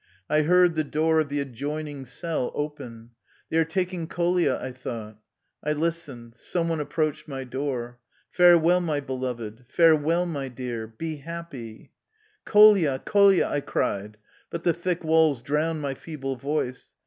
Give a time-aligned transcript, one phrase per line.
[0.27, 3.11] I heard the door of the adjoining cell open"
[3.51, 5.19] They are taking Kolia/' I thought.
[5.63, 7.99] I listened Some one approached my door."
[8.31, 9.63] Farewell, my beloved!
[9.67, 11.91] Farewell, my dear I Be happy!""
[12.51, 12.97] Kolia!
[13.05, 13.45] Kolia!
[13.45, 14.17] '^ I cried,
[14.49, 16.93] but the thick walls drowned my feeble voice.